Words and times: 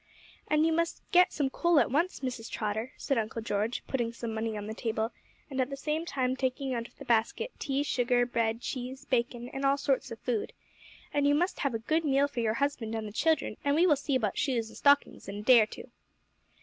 'And 0.47 0.65
you 0.65 0.73
must 0.73 1.03
get 1.11 1.31
some 1.31 1.51
coal 1.51 1.79
at 1.79 1.91
once, 1.91 2.21
Mrs. 2.21 2.49
Trotter,' 2.49 2.91
said 2.97 3.19
Uncle 3.19 3.39
George, 3.43 3.83
putting 3.87 4.11
some 4.11 4.33
money 4.33 4.57
on 4.57 4.65
the 4.65 4.73
table, 4.73 5.11
and 5.47 5.61
at 5.61 5.69
the 5.69 5.77
same 5.77 6.07
time 6.07 6.35
taking 6.35 6.73
out 6.73 6.87
of 6.87 6.97
the 6.97 7.05
basket 7.05 7.51
tea, 7.59 7.83
sugar, 7.83 8.25
bread, 8.25 8.61
cheese, 8.61 9.05
bacon, 9.05 9.47
and 9.49 9.63
all 9.63 9.77
sorts 9.77 10.09
of 10.09 10.17
food. 10.17 10.53
'And 11.13 11.27
you 11.27 11.35
must 11.35 11.59
have 11.59 11.75
a 11.75 11.85
good 11.85 12.03
meal 12.03 12.27
for 12.27 12.39
your 12.39 12.55
husband 12.55 12.95
and 12.95 13.07
the 13.07 13.11
children, 13.11 13.57
and 13.63 13.75
we 13.75 13.85
will 13.85 13.95
see 13.95 14.15
about 14.15 14.39
shoes 14.39 14.69
and 14.69 14.77
stockings 14.79 15.27
in 15.29 15.35
a 15.35 15.41
day 15.43 15.61
or 15.61 15.67
two. 15.67 15.91